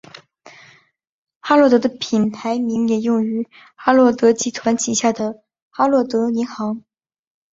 [1.41, 6.83] 哈洛德的品牌名也用于哈洛德集团旗下的哈洛德银行。